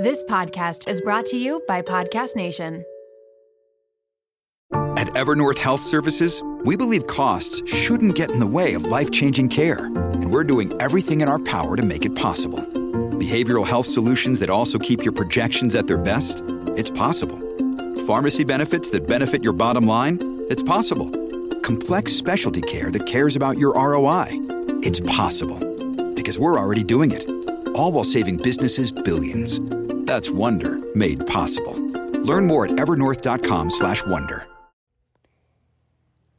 [0.00, 2.86] This podcast is brought to you by Podcast Nation.
[4.96, 9.50] At Evernorth Health Services, we believe costs shouldn't get in the way of life changing
[9.50, 12.60] care, and we're doing everything in our power to make it possible.
[12.60, 16.42] Behavioral health solutions that also keep your projections at their best?
[16.78, 17.38] It's possible.
[18.06, 20.46] Pharmacy benefits that benefit your bottom line?
[20.48, 21.10] It's possible.
[21.60, 24.28] Complex specialty care that cares about your ROI?
[24.82, 25.58] It's possible.
[26.14, 27.28] Because we're already doing it.
[27.74, 29.60] All while saving businesses billions.
[30.10, 31.76] That's Wonder made possible.
[32.24, 34.44] Learn more at evernorth.com/wonder.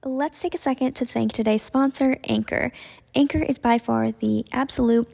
[0.03, 2.73] Let's take a second to thank today's sponsor, Anchor.
[3.15, 5.07] Anchor is by far the absolute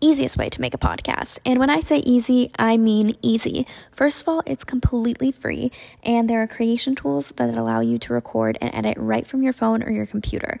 [0.00, 1.40] easiest way to make a podcast.
[1.44, 3.66] And when I say easy, I mean easy.
[3.90, 5.72] First of all, it's completely free,
[6.04, 9.52] and there are creation tools that allow you to record and edit right from your
[9.52, 10.60] phone or your computer.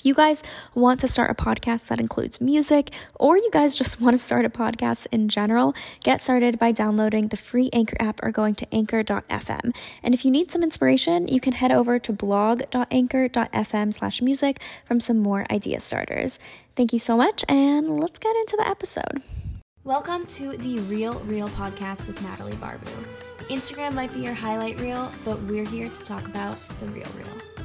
[0.00, 0.42] If you guys
[0.74, 4.46] want to start a podcast that includes music, or you guys just want to start
[4.46, 8.74] a podcast in general, get started by downloading the free Anchor app or going to
[8.74, 9.74] anchor.fm.
[10.02, 15.00] And if you need some inspiration, you can head over to blog.anchor.fm slash music from
[15.00, 16.38] some more idea starters.
[16.76, 19.20] Thank you so much, and let's get into the episode.
[19.84, 22.90] Welcome to the Real Reel podcast with Natalie Barbu.
[23.50, 27.59] Instagram might be your highlight reel, but we're here to talk about the real real.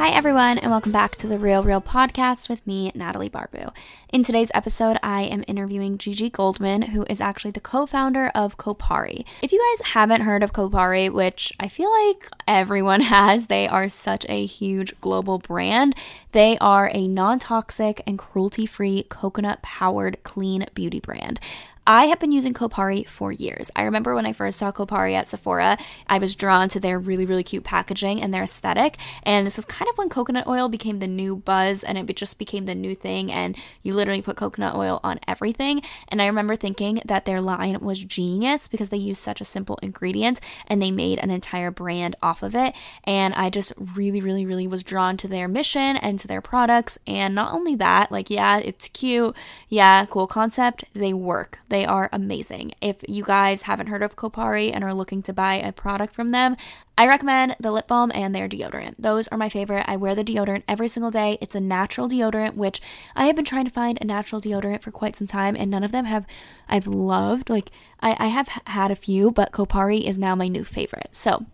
[0.00, 3.70] Hi, everyone, and welcome back to the Real Reel podcast with me, Natalie Barbu.
[4.08, 8.56] In today's episode, I am interviewing Gigi Goldman, who is actually the co founder of
[8.56, 9.26] Kopari.
[9.42, 13.90] If you guys haven't heard of Kopari, which I feel like everyone has, they are
[13.90, 15.94] such a huge global brand.
[16.32, 21.40] They are a non toxic and cruelty free coconut powered clean beauty brand.
[21.86, 23.70] I have been using Kopari for years.
[23.74, 27.24] I remember when I first saw Kopari at Sephora, I was drawn to their really,
[27.24, 28.98] really cute packaging and their aesthetic.
[29.22, 32.38] And this is kind of when coconut oil became the new buzz and it just
[32.38, 33.32] became the new thing.
[33.32, 35.80] And you literally put coconut oil on everything.
[36.08, 39.78] And I remember thinking that their line was genius because they used such a simple
[39.82, 42.74] ingredient and they made an entire brand off of it.
[43.04, 46.98] And I just really, really, really was drawn to their mission and to their products.
[47.06, 49.34] And not only that, like, yeah, it's cute.
[49.70, 50.84] Yeah, cool concept.
[50.92, 51.60] They work.
[51.70, 52.72] They are amazing.
[52.80, 56.30] If you guys haven't heard of Kopari and are looking to buy a product from
[56.30, 56.56] them,
[56.98, 58.96] I recommend the lip balm and their deodorant.
[58.98, 59.84] Those are my favorite.
[59.88, 61.38] I wear the deodorant every single day.
[61.40, 62.82] It's a natural deodorant, which
[63.14, 65.84] I have been trying to find a natural deodorant for quite some time, and none
[65.84, 66.26] of them have
[66.68, 67.48] I've loved.
[67.48, 67.70] Like
[68.00, 71.10] I, I have had a few, but Kopari is now my new favorite.
[71.12, 71.46] So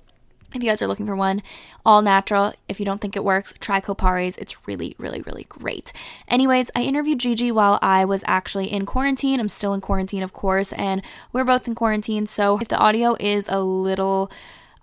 [0.55, 1.43] if you guys are looking for one,
[1.85, 2.53] all natural.
[2.69, 4.37] If you don't think it works, try Kopari's.
[4.37, 5.93] It's really, really, really great.
[6.29, 9.41] Anyways, I interviewed Gigi while I was actually in quarantine.
[9.41, 11.03] I'm still in quarantine, of course, and
[11.33, 12.27] we're both in quarantine.
[12.27, 14.31] So if the audio is a little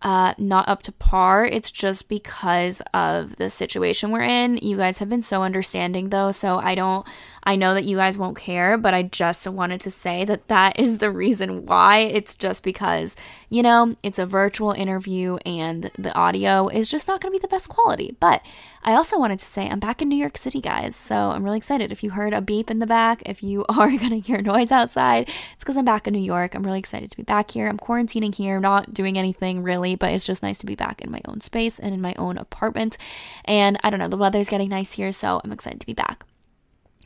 [0.04, 1.46] uh, not up to par.
[1.46, 4.58] It's just because of the situation we're in.
[4.58, 7.08] You guys have been so understanding though, so I don't
[7.44, 10.80] I know that you guys won't care, but I just wanted to say that that
[10.80, 12.00] is the reason why.
[12.00, 13.16] It's just because,
[13.50, 17.42] you know, it's a virtual interview and the audio is just not going to be
[17.42, 18.16] the best quality.
[18.20, 18.42] But
[18.84, 20.96] I also wanted to say I'm back in New York City, guys.
[20.96, 21.92] So I'm really excited.
[21.92, 24.72] If you heard a beep in the back, if you are going to hear noise
[24.72, 26.56] outside, it's because I'm back in New York.
[26.56, 27.68] I'm really excited to be back here.
[27.68, 31.12] I'm quarantining here, not doing anything really, but it's just nice to be back in
[31.12, 32.98] my own space and in my own apartment.
[33.46, 36.26] And I don't know, the weather's getting nice here, so I'm excited to be back.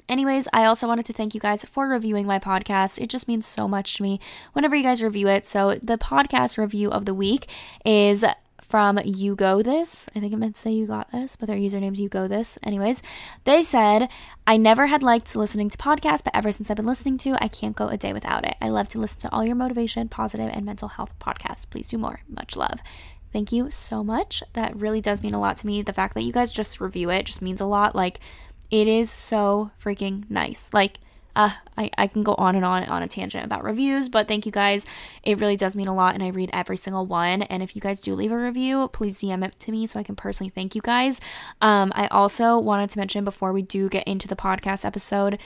[0.10, 3.00] Anyways, I also wanted to thank you guys for reviewing my podcast.
[3.02, 4.20] It just means so much to me
[4.54, 5.46] whenever you guys review it.
[5.46, 7.48] So, the podcast review of the week
[7.84, 8.24] is
[8.62, 10.10] from You Go This.
[10.16, 12.58] I think I meant to say You Got This, but their username's You Go This.
[12.64, 13.02] Anyways,
[13.44, 14.10] they said,
[14.46, 17.48] I never had liked listening to podcasts, but ever since I've been listening to, I
[17.48, 18.56] can't go a day without it.
[18.62, 21.70] I love to listen to all your motivation, positive, and mental health podcasts.
[21.70, 22.22] Please do more.
[22.30, 22.80] Much love.
[23.34, 24.42] Thank you so much.
[24.54, 25.82] That really does mean a lot to me.
[25.82, 27.96] The fact that you guys just review it just means a lot.
[27.96, 28.20] Like,
[28.72, 30.74] it is so freaking nice.
[30.74, 31.00] Like,
[31.38, 34.48] uh, I, I can go on and on on a tangent about reviews, but thank
[34.48, 34.88] you guys.
[35.22, 37.44] It really does mean a lot, and I read every single one.
[37.44, 40.04] And if you guys do leave a review, please DM it to me so I
[40.04, 41.22] can personally thank you guys.
[41.62, 45.38] Um, I also wanted to mention before we do get into the podcast episode,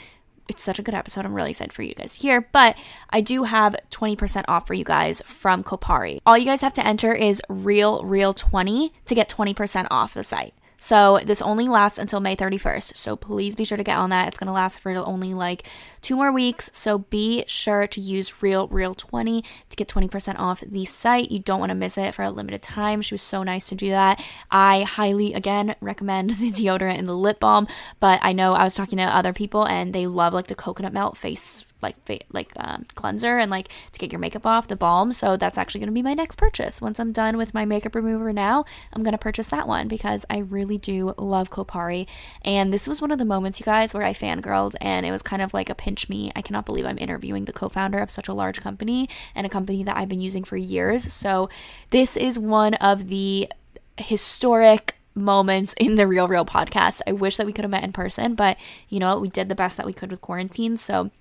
[0.48, 1.26] it's such a good episode.
[1.26, 2.48] I'm really excited for you guys here.
[2.52, 2.78] But
[3.10, 6.20] I do have 20% off for you guys from Kopari.
[6.26, 10.24] All you guys have to enter is real reel 20 to get 20% off the
[10.24, 10.54] site.
[10.82, 12.98] So this only lasts until May 31st.
[12.98, 14.28] So please be sure to get on that.
[14.28, 15.64] It's going to last for only like
[16.02, 16.70] two more weeks.
[16.74, 21.32] So be sure to use Real Reel 20 to get 20% off the site.
[21.32, 23.02] You don't want to miss it for a limited time.
[23.02, 24.24] She was so nice to do that.
[24.50, 27.68] I highly, again, recommend the deodorant and the lip balm.
[28.00, 30.94] But I know I was talking to other people and they love like the coconut
[30.94, 31.96] melt face like
[32.32, 35.80] like um, cleanser and like to get your makeup off the balm so that's actually
[35.80, 38.64] going to be my next purchase once i'm done with my makeup remover now
[38.94, 42.08] i'm going to purchase that one because i really do love kopari
[42.44, 45.22] and this was one of the moments you guys where i fangirled and it was
[45.22, 48.30] kind of like a pinch me i cannot believe i'm interviewing the co-founder of such
[48.30, 51.50] a large company and a company that i've been using for years so
[51.90, 53.52] this is one of the
[53.98, 57.02] historic moments in the Real Reel podcast.
[57.06, 58.58] I wish that we could have met in person, but
[58.88, 59.20] you know?
[59.20, 60.78] We did the best that we could with quarantine.
[60.78, 61.12] So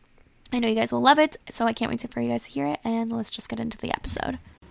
[0.52, 2.50] I know you guys will love it, so I can't wait for you guys to
[2.50, 4.38] hear it, and let's just get into the episode.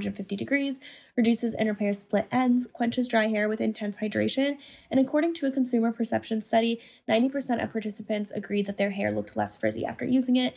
[0.00, 0.80] 450 degrees,
[1.14, 4.56] reduces and repairs split ends, quenches dry hair with intense hydration,
[4.90, 9.36] and according to a consumer perception study, 90% of participants agreed that their hair looked
[9.36, 10.56] less frizzy after using it,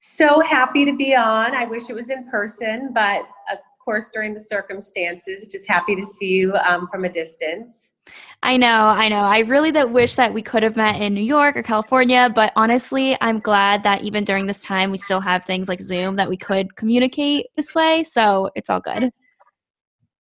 [0.00, 1.54] So happy to be on.
[1.54, 3.20] I wish it was in person, but
[3.52, 7.92] of course, during the circumstances, just happy to see you um, from a distance.
[8.42, 9.20] I know, I know.
[9.20, 12.50] I really that wish that we could have met in New York or California, but
[12.56, 16.30] honestly, I'm glad that even during this time, we still have things like Zoom that
[16.30, 18.02] we could communicate this way.
[18.02, 19.10] So it's all good.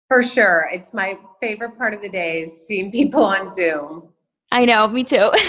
[0.10, 0.70] For sure.
[0.74, 4.10] It's my favorite part of the day is seeing people on Zoom.
[4.52, 5.32] I know, me too.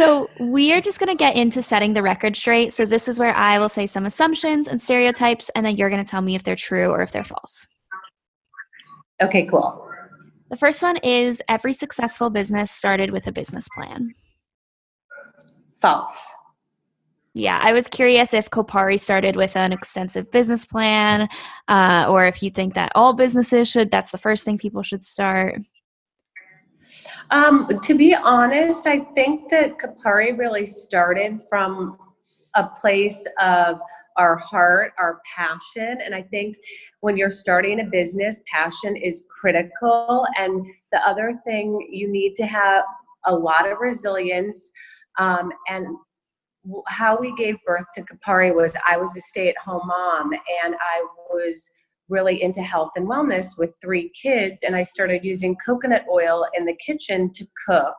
[0.00, 2.72] So, we are just going to get into setting the record straight.
[2.72, 6.02] So, this is where I will say some assumptions and stereotypes, and then you're going
[6.02, 7.68] to tell me if they're true or if they're false.
[9.22, 9.86] Okay, cool.
[10.48, 14.14] The first one is every successful business started with a business plan.
[15.82, 16.28] False.
[17.34, 21.28] Yeah, I was curious if Kopari started with an extensive business plan,
[21.68, 23.90] uh, or if you think that all businesses should.
[23.90, 25.60] That's the first thing people should start.
[27.30, 31.98] Um, to be honest, I think that Kopari really started from
[32.54, 33.78] a place of
[34.16, 35.98] our heart, our passion.
[36.04, 36.56] And I think
[37.00, 40.26] when you're starting a business, passion is critical.
[40.36, 42.84] And the other thing, you need to have
[43.24, 44.72] a lot of resilience.
[45.18, 45.86] Um, and
[46.88, 50.74] how we gave birth to Kopari was I was a stay at home mom and
[50.74, 51.70] I was
[52.10, 54.62] really into health and wellness with three kids.
[54.62, 57.96] And I started using coconut oil in the kitchen to cook.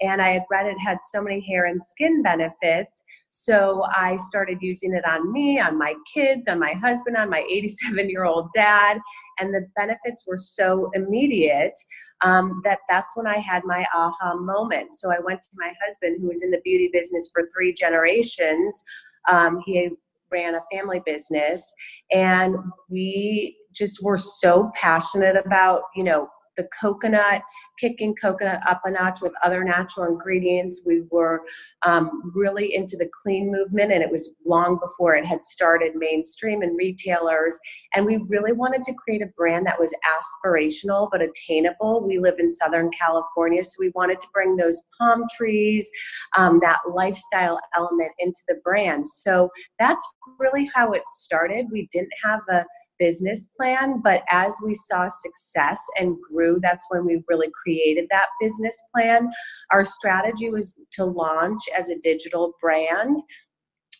[0.00, 3.04] And I had read it had so many hair and skin benefits.
[3.30, 7.44] So I started using it on me, on my kids, on my husband, on my
[7.50, 8.98] 87 year old dad.
[9.38, 11.74] And the benefits were so immediate
[12.20, 14.94] um, that that's when I had my aha moment.
[14.94, 18.82] So I went to my husband, who was in the beauty business for three generations.
[19.28, 19.90] Um, he
[20.34, 21.72] ran a family business
[22.10, 22.56] and
[22.90, 27.42] we just were so passionate about you know the coconut,
[27.78, 30.82] kicking coconut up a notch with other natural ingredients.
[30.86, 31.42] We were
[31.84, 36.62] um, really into the clean movement, and it was long before it had started mainstream
[36.62, 37.58] and retailers.
[37.94, 42.06] And we really wanted to create a brand that was aspirational but attainable.
[42.06, 45.88] We live in Southern California, so we wanted to bring those palm trees,
[46.36, 49.06] um, that lifestyle element into the brand.
[49.06, 50.06] So that's
[50.38, 51.66] really how it started.
[51.70, 52.64] We didn't have a
[52.98, 58.26] business plan, but as we saw success and grew, that's when we really created that
[58.40, 59.30] business plan.
[59.72, 63.22] Our strategy was to launch as a digital brand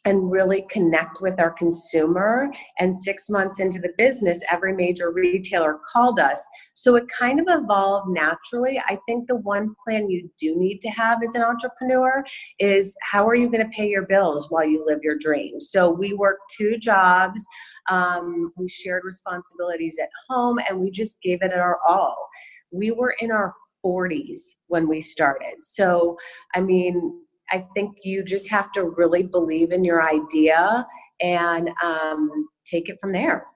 [0.05, 2.51] and really connect with our consumer.
[2.79, 6.47] And six months into the business, every major retailer called us.
[6.75, 8.83] So it kind of evolved naturally.
[8.87, 12.25] I think the one plan you do need to have as an entrepreneur
[12.59, 15.61] is how are you going to pay your bills while you live your dream?
[15.61, 17.45] So we worked two jobs.
[17.89, 22.29] Um, we shared responsibilities at home and we just gave it our all.
[22.71, 25.63] We were in our 40s when we started.
[25.63, 26.17] So,
[26.55, 27.24] I mean,
[27.55, 30.85] I think you just have to really believe in your idea
[31.21, 33.47] and um, take it from there.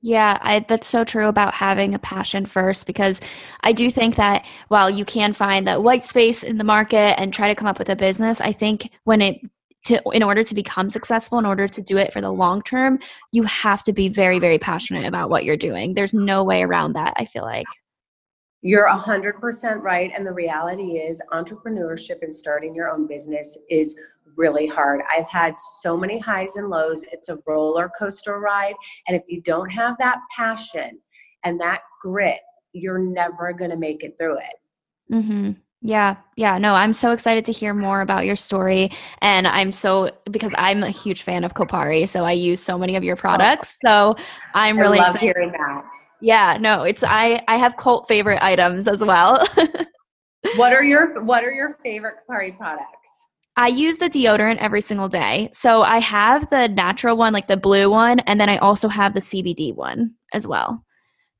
[0.00, 3.20] Yeah, I, that's so true about having a passion first because
[3.62, 7.34] I do think that while you can find that white space in the market and
[7.34, 9.40] try to come up with a business, I think when it
[9.86, 13.00] to in order to become successful in order to do it for the long term
[13.32, 16.92] you have to be very very passionate about what you're doing there's no way around
[16.92, 17.66] that i feel like
[18.62, 23.98] you're 100% right and the reality is entrepreneurship and starting your own business is
[24.36, 28.74] really hard i've had so many highs and lows it's a roller coaster ride
[29.06, 30.98] and if you don't have that passion
[31.44, 32.40] and that grit
[32.72, 34.54] you're never going to make it through it
[35.12, 35.52] mm-hmm.
[35.84, 38.92] Yeah, yeah, no, I'm so excited to hear more about your story.
[39.20, 42.94] And I'm so, because I'm a huge fan of Kopari, so I use so many
[42.94, 43.78] of your products.
[43.84, 44.14] So
[44.54, 45.34] I'm really I love excited.
[45.34, 45.84] hearing that.
[46.22, 49.44] Yeah, no, it's, I, I have cult favorite items as well.
[50.56, 53.26] what are your, what are your favorite Kopari products?
[53.56, 55.50] I use the deodorant every single day.
[55.52, 59.14] So I have the natural one, like the blue one, and then I also have
[59.14, 60.84] the CBD one as well.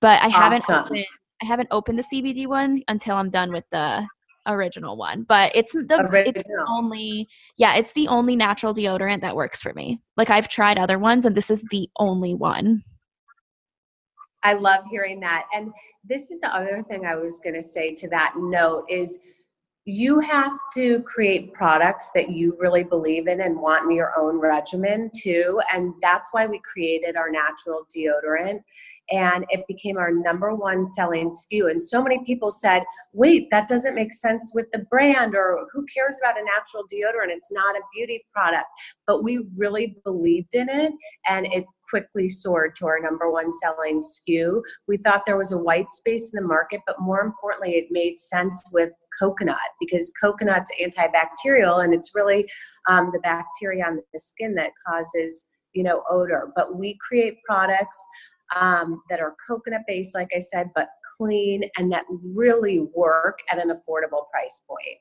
[0.00, 0.32] But I awesome.
[0.32, 1.06] haven't opened,
[1.40, 4.06] I haven't opened the CBD one until I'm done with the
[4.46, 9.36] original one, but it's the, it's the only yeah, it's the only natural deodorant that
[9.36, 10.00] works for me.
[10.16, 12.82] Like I've tried other ones and this is the only one.
[14.42, 15.46] I love hearing that.
[15.54, 15.72] And
[16.04, 19.18] this is the other thing I was going to say to that note is
[19.84, 24.38] you have to create products that you really believe in and want in your own
[24.38, 28.60] regimen too and that's why we created our natural deodorant
[29.12, 31.70] and it became our number one selling SKU.
[31.70, 35.84] And so many people said, wait, that doesn't make sense with the brand, or who
[35.94, 37.30] cares about a natural deodorant?
[37.36, 38.66] It's not a beauty product.
[39.06, 40.92] But we really believed in it,
[41.28, 44.62] and it quickly soared to our number one selling SKU.
[44.88, 48.18] We thought there was a white space in the market, but more importantly, it made
[48.18, 52.48] sense with coconut because coconut's antibacterial and it's really
[52.88, 57.98] um, the bacteria on the skin that causes you know odor but we create products
[58.54, 62.04] um, that are coconut based, like I said, but clean and that
[62.34, 64.98] really work at an affordable price point.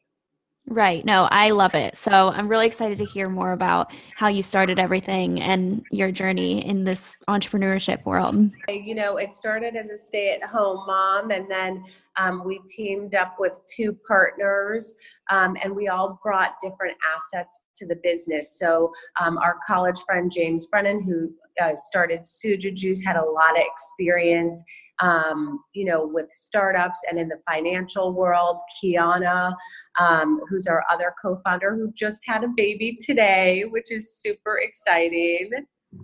[0.68, 1.04] Right.
[1.04, 1.98] No, I love it.
[1.98, 6.66] So I'm really excited to hear more about how you started everything and your journey
[6.66, 8.52] in this entrepreneurship world.
[8.70, 11.84] You know, it started as a stay at home mom, and then
[12.18, 14.96] um, we teamed up with two partners,
[15.30, 18.58] um, and we all brought different assets to the business.
[18.58, 23.58] So, um, our college friend James Brennan, who uh, started Suja Juice, had a lot
[23.58, 24.64] of experience
[25.02, 28.62] um, you know, with startups and in the financial world.
[28.78, 29.54] Kiana,
[30.00, 35.50] um, who's our other co-founder, who just had a baby today, which is super exciting.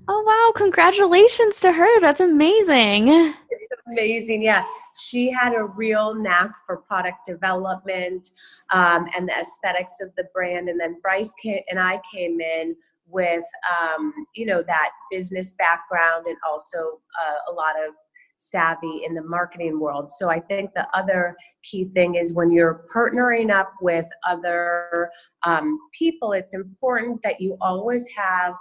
[0.07, 0.51] Oh wow!
[0.55, 1.99] Congratulations to her.
[2.01, 3.07] That's amazing.
[3.07, 4.41] It's amazing.
[4.41, 4.65] Yeah,
[4.99, 8.31] she had a real knack for product development
[8.71, 10.67] um, and the aesthetics of the brand.
[10.67, 12.75] And then Bryce came, and I came in
[13.07, 17.93] with um, you know that business background and also uh, a lot of
[18.37, 20.11] savvy in the marketing world.
[20.11, 25.09] So I think the other key thing is when you're partnering up with other
[25.43, 28.53] um, people, it's important that you always have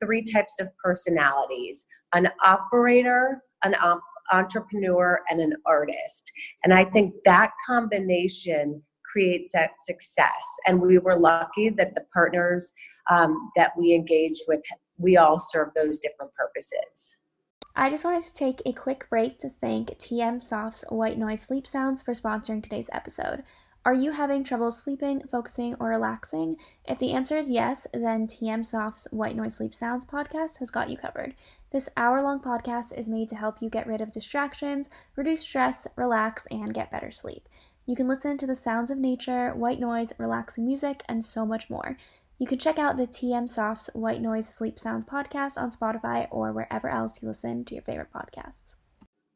[0.00, 4.00] three types of personalities an operator, an op-
[4.32, 6.30] entrepreneur, and an artist.
[6.64, 10.46] And I think that combination creates that success.
[10.66, 12.72] And we were lucky that the partners
[13.10, 14.62] um, that we engaged with,
[14.98, 17.16] we all serve those different purposes.
[17.74, 21.66] I just wanted to take a quick break to thank TM Soft's White Noise Sleep
[21.66, 23.42] Sounds for sponsoring today's episode.
[23.86, 26.56] Are you having trouble sleeping, focusing, or relaxing?
[26.86, 30.90] If the answer is yes, then TM Soft's White Noise Sleep Sounds podcast has got
[30.90, 31.36] you covered.
[31.70, 35.86] This hour long podcast is made to help you get rid of distractions, reduce stress,
[35.94, 37.48] relax, and get better sleep.
[37.86, 41.70] You can listen to the sounds of nature, white noise, relaxing music, and so much
[41.70, 41.96] more.
[42.40, 46.52] You can check out the TM Soft's White Noise Sleep Sounds podcast on Spotify or
[46.52, 48.74] wherever else you listen to your favorite podcasts.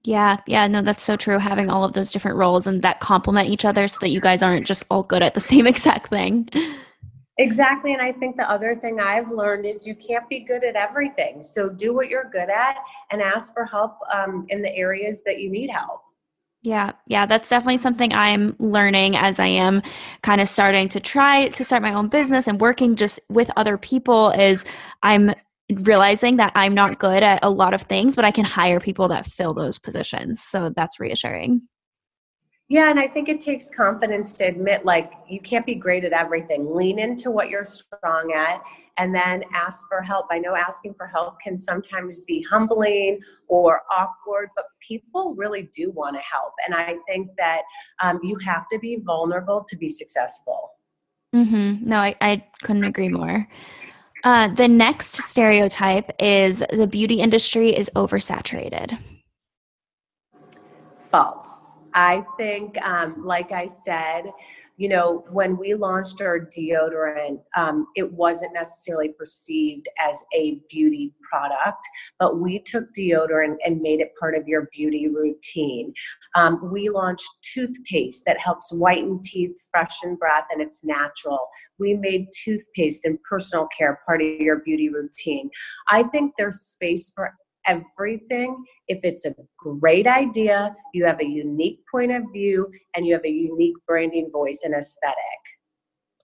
[0.03, 1.39] Yeah, yeah, no, that's so true.
[1.39, 4.43] Having all of those different roles and that complement each other so that you guys
[4.43, 6.49] aren't just all good at the same exact thing.
[7.39, 7.93] Exactly.
[7.95, 11.41] And I think the other thing I've learned is you can't be good at everything.
[11.41, 12.77] So do what you're good at
[13.11, 16.03] and ask for help um, in the areas that you need help.
[16.63, 19.83] Yeah, yeah, that's definitely something I'm learning as I am
[20.23, 23.79] kind of starting to try to start my own business and working just with other
[23.79, 24.67] people is
[25.03, 25.33] I'm
[25.73, 29.09] realizing that I'm not good at a lot of things, but I can hire people
[29.09, 30.43] that fill those positions.
[30.43, 31.63] So that's reassuring.
[32.71, 36.13] Yeah, and I think it takes confidence to admit like you can't be great at
[36.13, 36.73] everything.
[36.73, 38.63] Lean into what you're strong at
[38.97, 40.27] and then ask for help.
[40.31, 45.91] I know asking for help can sometimes be humbling or awkward, but people really do
[45.91, 46.53] want to help.
[46.65, 47.63] And I think that
[48.01, 50.71] um, you have to be vulnerable to be successful.
[51.35, 51.89] Mm-hmm.
[51.89, 53.49] No, I, I couldn't agree more.
[54.23, 58.99] Uh, the next stereotype is the beauty industry is oversaturated.
[61.01, 61.77] False.
[61.95, 64.31] I think, um, like I said,
[64.77, 71.13] you know, when we launched our deodorant, um, it wasn't necessarily perceived as a beauty
[71.21, 71.87] product,
[72.19, 75.93] but we took deodorant and made it part of your beauty routine.
[76.35, 81.49] Um, we launched toothpaste that helps whiten teeth, freshen breath, and it's natural.
[81.79, 85.51] We made toothpaste and personal care part of your beauty routine.
[85.89, 87.33] I think there's space for
[87.67, 93.15] everything if it's a great idea, you have a unique point of view, and you
[93.15, 95.17] have a unique branding voice and aesthetic.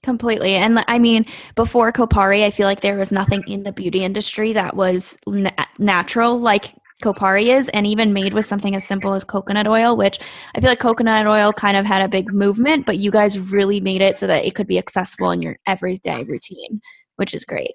[0.02, 0.54] Completely.
[0.54, 4.52] And I mean, before Kopari, I feel like there was nothing in the beauty industry
[4.52, 9.24] that was na- natural like Kopari is, and even made with something as simple as
[9.24, 10.18] coconut oil, which
[10.54, 13.80] I feel like coconut oil kind of had a big movement, but you guys really
[13.80, 16.80] made it so that it could be accessible in your everyday routine,
[17.16, 17.74] which is great.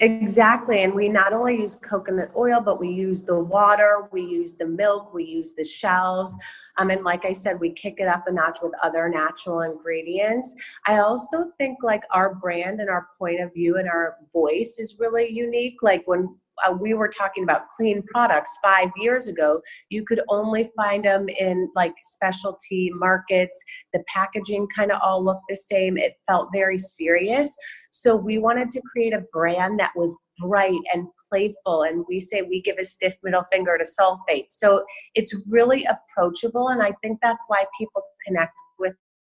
[0.00, 0.82] Exactly.
[0.82, 4.66] And we not only use coconut oil, but we use the water, we use the
[4.66, 6.36] milk, we use the shells.
[6.78, 10.54] Um, and like I said, we kick it up a notch with other natural ingredients.
[10.86, 14.98] I also think like our brand and our point of view and our voice is
[14.98, 15.82] really unique.
[15.82, 16.36] Like when
[16.66, 21.28] uh, we were talking about clean products five years ago, you could only find them
[21.28, 23.58] in like specialty markets.
[23.92, 25.96] The packaging kind of all looked the same.
[25.96, 27.56] It felt very serious.
[27.90, 31.82] So we wanted to create a brand that was bright and playful.
[31.82, 34.46] And we say we give a stiff middle finger to sulfate.
[34.50, 34.84] So
[35.14, 36.68] it's really approachable.
[36.68, 38.94] And I think that's why people connect with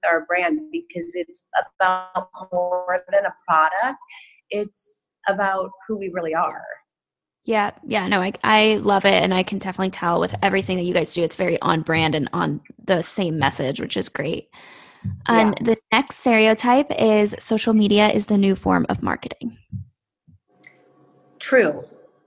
[0.07, 1.46] our brand because it's
[1.81, 3.98] about more than a product.
[4.50, 6.62] It's about who we really are.
[7.44, 10.85] Yeah, yeah, no, I I love it, and I can definitely tell with everything that
[10.85, 14.48] you guys do, it's very on brand and on the same message, which is great.
[15.26, 15.74] And yeah.
[15.74, 19.59] the next stereotype is social media is the new form of marketing.
[21.38, 21.85] True.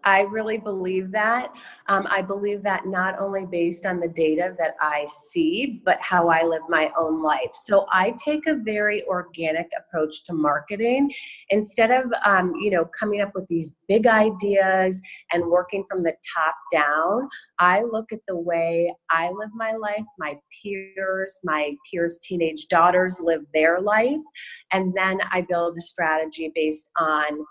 [0.07, 1.53] I really believe that.
[1.89, 6.29] Um, I believe that not only based on the data that I see, but how
[6.29, 7.51] I live my own life.
[7.51, 11.11] So I take a very organic approach to marketing.
[11.49, 15.01] Instead of, um, you know, coming up with these big ideas
[15.33, 17.27] and working from the top down,
[17.59, 23.19] I look at the way I live my life, my peers, my peers' teenage daughters
[23.21, 24.21] live their life,
[24.71, 27.45] and then I build a strategy based on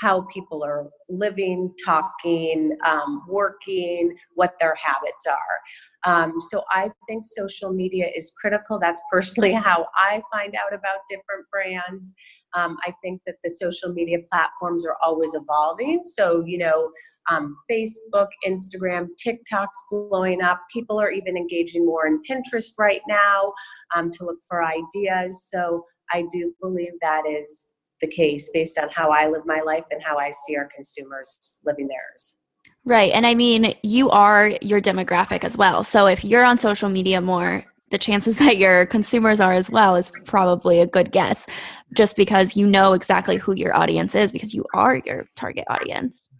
[0.00, 5.58] how people are living, talking, um, working, what their habits are.
[6.04, 8.78] Um, so I think social media is critical.
[8.78, 12.12] That's personally how I find out about different brands.
[12.54, 16.00] Um, I think that the social media platforms are always evolving.
[16.04, 16.90] So, you know,
[17.30, 20.62] um, Facebook, Instagram, TikTok's blowing up.
[20.72, 23.52] People are even engaging more in Pinterest right now
[23.94, 25.48] um, to look for ideas.
[25.50, 29.84] So, I do believe that is the case based on how I live my life
[29.90, 32.36] and how I see our consumers living theirs.
[32.84, 33.12] Right.
[33.12, 35.84] And I mean, you are your demographic as well.
[35.84, 39.96] So if you're on social media more, the chances that your consumers are as well
[39.96, 41.46] is probably a good guess
[41.94, 46.30] just because you know exactly who your audience is because you are your target audience.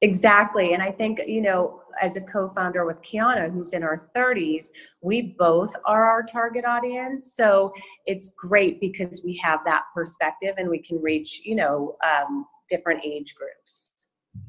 [0.00, 0.74] Exactly.
[0.74, 4.70] And I think, you know, as a co founder with Kiana, who's in our 30s,
[5.00, 7.34] we both are our target audience.
[7.34, 7.72] So
[8.06, 13.04] it's great because we have that perspective and we can reach, you know, um, different
[13.04, 13.92] age groups.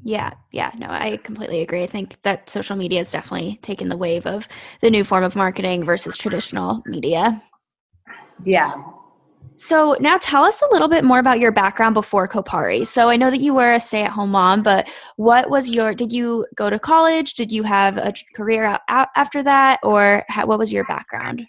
[0.02, 1.82] Yeah, yeah, no, I completely agree.
[1.82, 4.48] I think that social media has definitely taken the wave of
[4.80, 7.42] the new form of marketing versus traditional media.
[8.44, 8.72] Yeah,
[9.60, 12.86] so now tell us a little bit more about your background before Kopari.
[12.86, 15.92] So I know that you were a stay-at-home mom, but what was your?
[15.92, 17.34] Did you go to college?
[17.34, 21.42] Did you have a career out after that, or how, what was your background?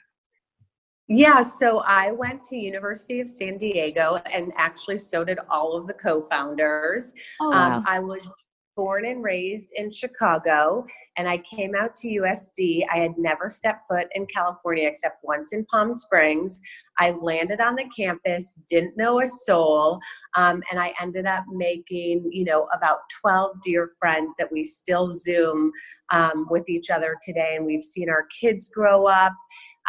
[1.08, 5.88] Yeah, so I went to University of San Diego, and actually, so did all of
[5.88, 7.14] the co-founders.
[7.40, 7.78] Oh, wow.
[7.78, 8.30] um, I was
[8.76, 10.86] born and raised in Chicago,
[11.18, 12.84] and I came out to USD.
[12.94, 16.62] I had never stepped foot in California except once in Palm Springs.
[16.98, 20.00] I landed on the campus, didn't know a soul,
[20.36, 25.10] um, and I ended up making, you know, about 12 dear friends that we still
[25.10, 25.72] Zoom
[26.12, 29.34] um, with each other today, and we've seen our kids grow up.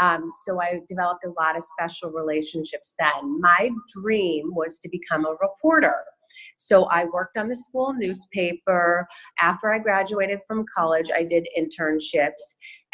[0.00, 3.40] Um, so I developed a lot of special relationships then.
[3.40, 5.96] My dream was to become a reporter.
[6.66, 9.06] So I worked on the school newspaper.
[9.40, 12.42] After I graduated from college, I did internships.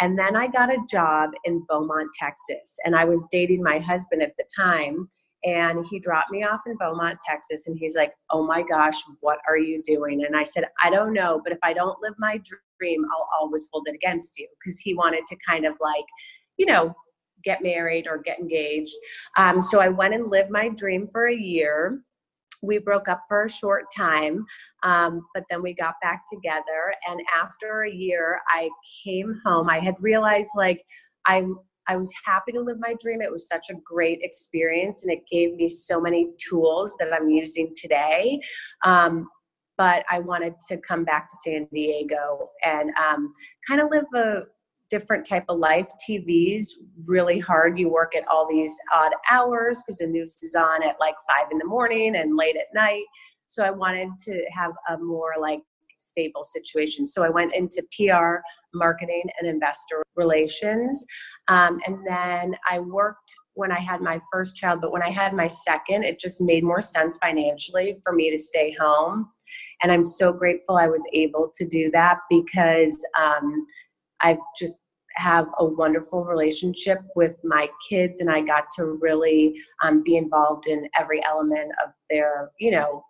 [0.01, 2.77] And then I got a job in Beaumont, Texas.
[2.85, 5.09] And I was dating my husband at the time.
[5.45, 7.67] And he dropped me off in Beaumont, Texas.
[7.67, 10.25] And he's like, Oh my gosh, what are you doing?
[10.25, 11.41] And I said, I don't know.
[11.43, 12.41] But if I don't live my
[12.79, 14.49] dream, I'll always hold it against you.
[14.59, 16.05] Because he wanted to kind of like,
[16.57, 16.95] you know,
[17.45, 18.95] get married or get engaged.
[19.37, 22.03] Um, so I went and lived my dream for a year
[22.62, 24.44] we broke up for a short time,
[24.83, 26.94] um, but then we got back together.
[27.09, 28.68] And after a year, I
[29.05, 29.68] came home.
[29.68, 30.85] I had realized like
[31.27, 31.44] I
[31.90, 33.23] I was happy to live my dream.
[33.23, 37.31] It was such a great experience, and it gave me so many tools that I'm
[37.31, 38.40] using today.
[38.85, 39.29] Um,
[39.79, 43.33] but I wanted to come back to San Diego and um,
[43.66, 44.42] kind of live a
[44.90, 45.88] different type of life.
[46.09, 47.79] TV's really hard.
[47.79, 51.51] You work at all these odd hours because the news is on at like five
[51.51, 53.05] in the morning and late at night.
[53.46, 55.61] So I wanted to have a more like
[55.98, 57.07] stable situation.
[57.07, 58.37] So I went into PR,
[58.74, 61.05] marketing, and investor relations.
[61.48, 65.35] Um, and then I worked when I had my first child, but when I had
[65.35, 69.29] my second, it just made more sense financially for me to stay home.
[69.83, 73.66] And I'm so grateful I was able to do that because um,
[74.21, 74.85] I just
[75.17, 80.67] have a wonderful relationship with my kids, and I got to really um, be involved
[80.69, 83.05] in every element of their, you know,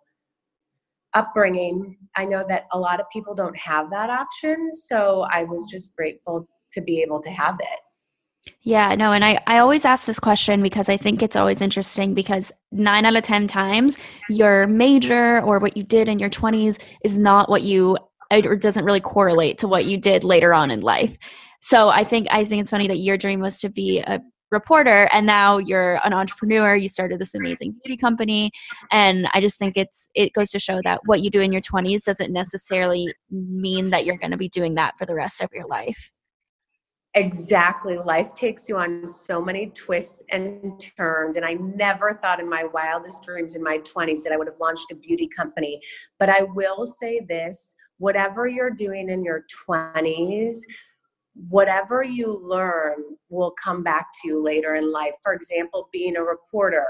[1.13, 1.97] upbringing.
[2.15, 5.95] I know that a lot of people don't have that option, so I was just
[5.95, 7.79] grateful to be able to have it.
[8.61, 12.13] Yeah, no, and I, I always ask this question because I think it's always interesting
[12.13, 13.97] because nine out of 10 times
[14.29, 17.97] your major or what you did in your 20s is not what you
[18.31, 21.17] or doesn't really correlate to what you did later on in life.
[21.61, 25.07] So I think I think it's funny that your dream was to be a reporter
[25.11, 28.49] and now you're an entrepreneur you started this amazing beauty company
[28.91, 31.61] and i just think it's it goes to show that what you do in your
[31.61, 35.49] 20s doesn't necessarily mean that you're going to be doing that for the rest of
[35.53, 36.11] your life
[37.15, 37.97] Exactly.
[37.97, 41.37] Life takes you on so many twists and turns.
[41.37, 44.59] And I never thought in my wildest dreams in my 20s that I would have
[44.61, 45.81] launched a beauty company.
[46.19, 50.55] But I will say this whatever you're doing in your 20s,
[51.47, 52.95] whatever you learn
[53.29, 55.13] will come back to you later in life.
[55.23, 56.85] For example, being a reporter,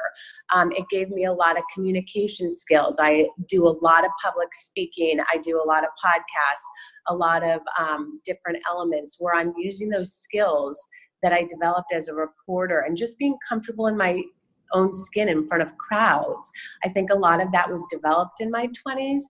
[0.51, 2.99] um, it gave me a lot of communication skills.
[2.99, 6.63] I do a lot of public speaking, I do a lot of podcasts,
[7.07, 10.79] a lot of um, different elements where I'm using those skills
[11.21, 14.23] that I developed as a reporter and just being comfortable in my
[14.71, 16.51] own skin in front of crowds.
[16.83, 19.21] I think a lot of that was developed in my 20s.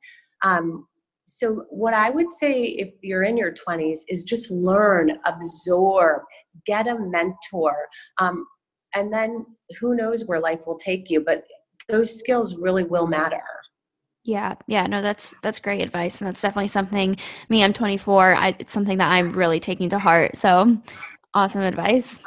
[0.44, 0.88] Um,
[1.30, 6.22] so what i would say if you're in your 20s is just learn absorb
[6.66, 7.76] get a mentor
[8.20, 8.46] um,
[8.96, 9.46] and then
[9.80, 11.44] who knows where life will take you but
[11.88, 13.42] those skills really will matter
[14.26, 17.16] Yeah, yeah, no, that's that's great advice, and that's definitely something.
[17.48, 18.36] Me, I'm 24.
[18.36, 20.36] I, it's something that I'm really taking to heart.
[20.38, 20.78] So,
[21.34, 22.22] awesome advice.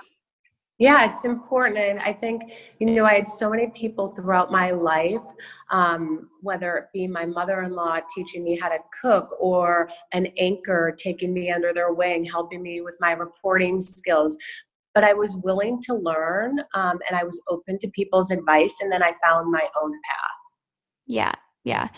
[0.83, 1.79] Yeah, it's important.
[1.79, 5.23] And I think, you know, I had so many people throughout my life,
[5.71, 10.27] um, whether it be my mother in law teaching me how to cook or an
[10.39, 14.37] anchor taking me under their wing, helping me with my reporting skills.
[14.93, 18.81] But I was willing to learn um, and I was open to people's advice.
[18.81, 20.57] And then I found my own path.
[21.07, 21.91] Yeah, yeah.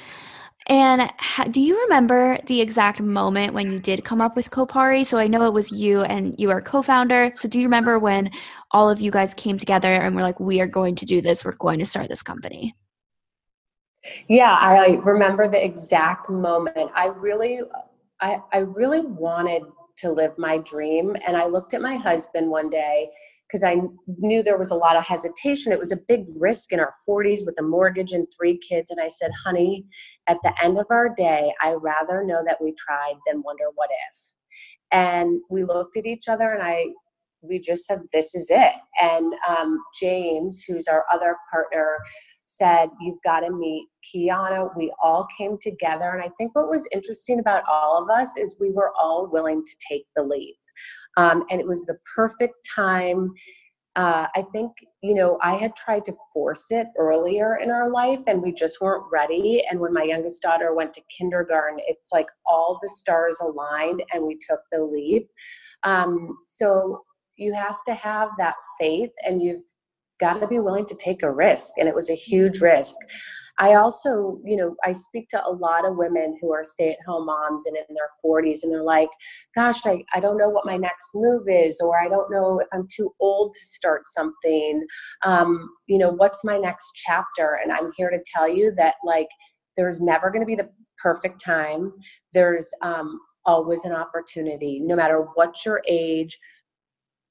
[0.67, 5.05] And ha- do you remember the exact moment when you did come up with Kopari?
[5.05, 7.33] So I know it was you and you are co-founder.
[7.35, 8.31] So do you remember when
[8.71, 11.45] all of you guys came together and were like, "We are going to do this.
[11.45, 12.75] We're going to start this company"?
[14.29, 16.91] Yeah, I remember the exact moment.
[16.95, 17.61] I really,
[18.21, 19.63] I, I really wanted
[19.97, 23.11] to live my dream, and I looked at my husband one day
[23.55, 23.77] because I
[24.19, 25.71] knew there was a lot of hesitation.
[25.71, 28.91] It was a big risk in our 40s with a mortgage and three kids.
[28.91, 29.85] And I said, honey,
[30.27, 33.91] at the end of our day, I rather know that we tried than wonder what
[34.11, 34.19] if.
[34.91, 36.87] And we looked at each other and I,
[37.43, 38.73] we just said, this is it.
[39.01, 41.99] And um, James, who's our other partner,
[42.47, 44.69] said, You've got to meet Kiana.
[44.77, 46.11] We all came together.
[46.11, 49.65] And I think what was interesting about all of us is we were all willing
[49.65, 50.57] to take the leap.
[51.17, 53.33] Um, and it was the perfect time.
[53.97, 54.73] Uh, I think,
[55.03, 58.81] you know, I had tried to force it earlier in our life and we just
[58.81, 59.63] weren't ready.
[59.71, 64.25] And when my youngest daughter went to kindergarten, it's like all the stars aligned and
[64.25, 65.29] we took the leap.
[65.85, 67.05] Um, so
[67.37, 69.63] you have to have that faith and you've
[70.25, 71.73] got to be willing to take a risk.
[71.77, 72.97] And it was a huge risk.
[73.59, 77.07] I also, you know, I speak to a lot of women who are stay at
[77.07, 79.11] home moms and in their 40s, and they're like,
[79.55, 82.67] gosh, I, I don't know what my next move is, or I don't know if
[82.73, 84.85] I'm too old to start something.
[85.25, 87.61] Um, you know, what's my next chapter?
[87.63, 89.29] And I'm here to tell you that, like,
[89.77, 91.93] there's never going to be the perfect time.
[92.33, 96.39] There's um, always an opportunity, no matter what your age,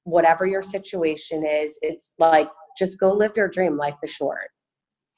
[0.04, 1.78] whatever your situation is.
[1.82, 3.76] It's like, just go live your dream.
[3.76, 4.50] Life is short.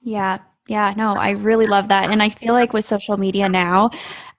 [0.01, 0.39] Yeah,
[0.69, 2.11] yeah, no, I really love that.
[2.11, 3.91] And I feel like with social media now,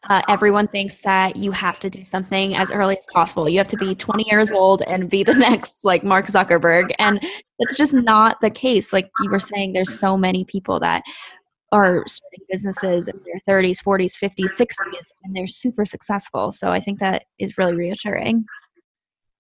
[0.09, 3.47] uh, everyone thinks that you have to do something as early as possible.
[3.47, 6.91] You have to be 20 years old and be the next like Mark Zuckerberg.
[6.99, 7.19] And
[7.59, 8.91] it's just not the case.
[8.91, 11.03] Like you were saying, there's so many people that
[11.71, 16.51] are starting businesses in their 30s, 40s, 50s, 60s, and they're super successful.
[16.51, 18.45] So I think that is really reassuring.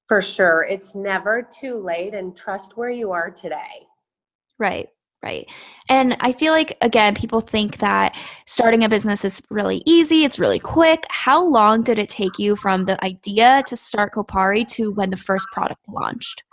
[0.07, 0.65] For sure.
[0.69, 3.87] It's never too late and trust where you are today.
[4.57, 4.89] Right.
[5.23, 5.47] Right.
[5.89, 8.15] And I feel like, again, people think that
[8.45, 11.05] starting a business is really easy, it's really quick.
[11.09, 15.17] How long did it take you from the idea to start Kopari to when the
[15.17, 16.43] first product launched?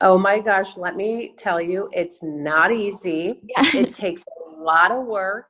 [0.00, 3.38] Oh my gosh, let me tell you, it's not easy.
[3.42, 3.80] Yeah.
[3.82, 5.48] it takes a lot of work.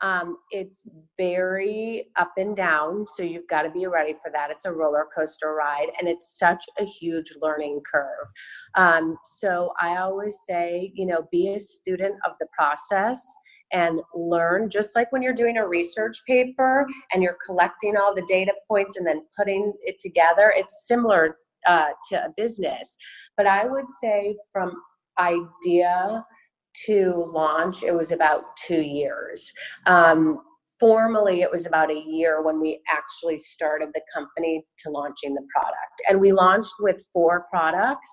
[0.00, 0.82] Um, it's
[1.16, 4.50] very up and down, so you've got to be ready for that.
[4.50, 8.28] It's a roller coaster ride, and it's such a huge learning curve.
[8.76, 13.20] Um, so I always say, you know, be a student of the process
[13.72, 18.24] and learn just like when you're doing a research paper and you're collecting all the
[18.26, 22.96] data points and then putting it together it's similar uh, to a business
[23.36, 24.72] but i would say from
[25.18, 26.24] idea
[26.86, 29.52] to launch, it was about two years.
[29.86, 30.40] Um,
[30.78, 35.46] formally, it was about a year when we actually started the company to launching the
[35.54, 36.02] product.
[36.08, 38.10] And we launched with four products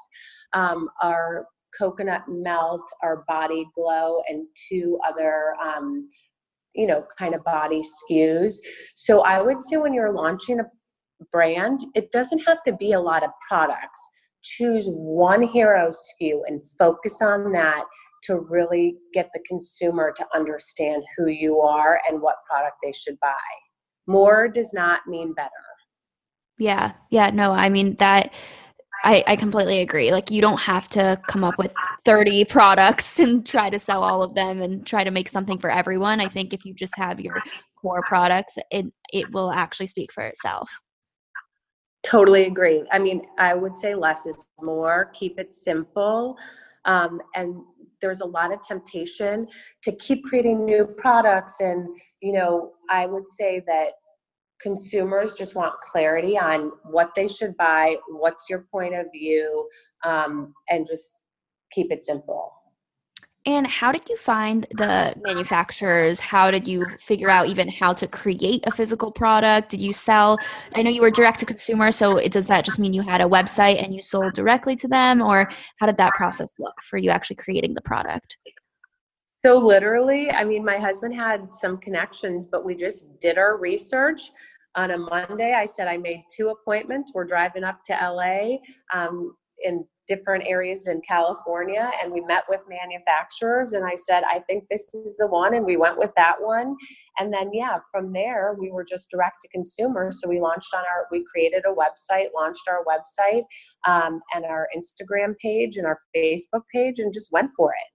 [0.54, 1.47] um, our
[1.78, 5.54] coconut melt, our body glow, and two other.
[5.63, 6.08] Um,
[6.78, 8.56] you know, kind of body SKUs.
[8.95, 10.65] So I would say when you're launching a
[11.32, 13.99] brand, it doesn't have to be a lot of products.
[14.43, 17.86] Choose one hero SKU and focus on that
[18.27, 23.19] to really get the consumer to understand who you are and what product they should
[23.19, 23.33] buy.
[24.07, 25.49] More does not mean better.
[26.57, 26.93] Yeah.
[27.09, 27.31] Yeah.
[27.31, 28.33] No, I mean, that.
[29.03, 30.11] I, I completely agree.
[30.11, 31.71] Like, you don't have to come up with
[32.05, 35.69] 30 products and try to sell all of them and try to make something for
[35.69, 36.19] everyone.
[36.19, 37.35] I think if you just have your
[37.79, 40.71] core products, it, it will actually speak for itself.
[42.03, 42.88] Totally agree.
[42.91, 45.11] I mean, I would say less is more.
[45.13, 46.38] Keep it simple.
[46.85, 47.61] Um, and
[48.05, 49.47] there's a lot of temptation
[49.83, 51.59] to keep creating new products.
[51.59, 51.87] And
[52.25, 53.89] you know i would say that
[54.59, 59.67] consumers just want clarity on what they should buy what's your point of view
[60.03, 61.23] um, and just
[61.71, 62.51] keep it simple
[63.45, 66.19] and how did you find the manufacturers?
[66.19, 69.69] How did you figure out even how to create a physical product?
[69.69, 70.38] Did you sell?
[70.73, 73.21] I know you were direct to consumer, so it, does that just mean you had
[73.21, 75.47] a website and you sold directly to them, or
[75.79, 78.38] how did that process look for you actually creating the product?
[79.43, 84.31] So literally, I mean, my husband had some connections, but we just did our research.
[84.75, 87.12] On a Monday, I said I made two appointments.
[87.13, 88.58] We're driving up to LA
[88.91, 93.73] um, in different areas in California, and we met with manufacturers.
[93.73, 96.75] And I said, I think this is the one, and we went with that one.
[97.19, 100.11] And then, yeah, from there, we were just direct to consumer.
[100.11, 103.43] So we launched on our, we created a website, launched our website
[103.87, 107.94] um, and our Instagram page and our Facebook page, and just went for it.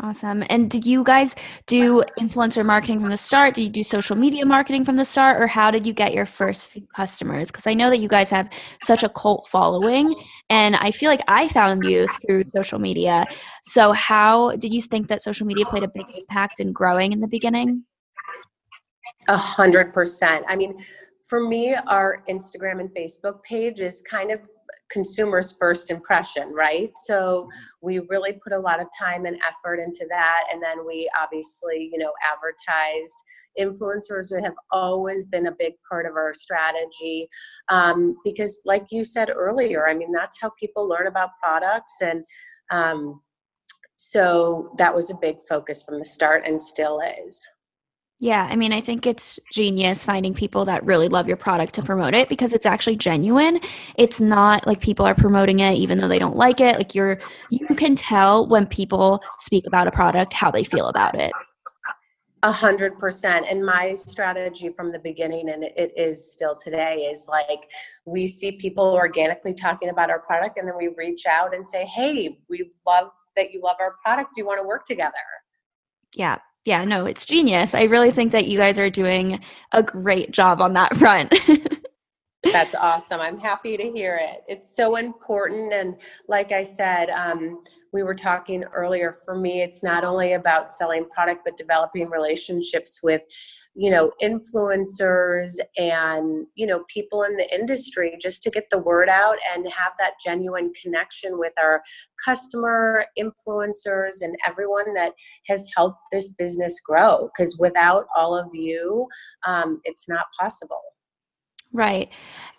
[0.00, 0.44] Awesome.
[0.48, 1.34] And did you guys
[1.66, 3.54] do influencer marketing from the start?
[3.54, 5.42] Did you do social media marketing from the start?
[5.42, 7.50] Or how did you get your first few customers?
[7.50, 8.48] Because I know that you guys have
[8.80, 10.14] such a cult following.
[10.50, 13.26] And I feel like I found you through social media.
[13.64, 17.18] So, how did you think that social media played a big impact in growing in
[17.18, 17.82] the beginning?
[19.26, 20.44] A hundred percent.
[20.46, 20.78] I mean,
[21.24, 24.40] for me, our Instagram and Facebook page is kind of
[24.90, 26.90] consumers first impression right?
[27.04, 27.48] So
[27.82, 31.90] we really put a lot of time and effort into that and then we obviously
[31.92, 33.14] you know advertised.
[33.58, 37.28] Influencers have always been a big part of our strategy
[37.68, 42.24] um, because like you said earlier i mean that's how people learn about products and
[42.70, 43.20] um,
[43.96, 47.48] so that was a big focus from the start and still is
[48.20, 51.82] yeah, I mean, I think it's genius finding people that really love your product to
[51.84, 53.60] promote it because it's actually genuine.
[53.96, 56.78] It's not like people are promoting it even though they don't like it.
[56.78, 61.14] Like you're you can tell when people speak about a product how they feel about
[61.14, 61.30] it.
[62.42, 63.46] A hundred percent.
[63.48, 67.70] And my strategy from the beginning, and it is still today, is like
[68.04, 71.84] we see people organically talking about our product, and then we reach out and say,
[71.84, 74.34] Hey, we love that you love our product.
[74.34, 75.14] Do you want to work together?
[76.14, 77.74] Yeah, yeah, no, it's genius.
[77.74, 79.40] I really think that you guys are doing
[79.72, 81.34] a great job on that front.
[82.44, 83.20] That's awesome.
[83.20, 84.44] I'm happy to hear it.
[84.46, 85.72] It's so important.
[85.72, 85.96] And
[86.28, 91.06] like I said, um, we were talking earlier, for me, it's not only about selling
[91.08, 93.22] product, but developing relationships with
[93.78, 99.08] you know influencers and you know people in the industry just to get the word
[99.08, 101.80] out and have that genuine connection with our
[102.22, 105.12] customer influencers and everyone that
[105.46, 107.30] has helped this business grow.
[107.32, 109.06] Because without all of you
[109.46, 110.80] um, it's not possible
[111.72, 112.08] Right.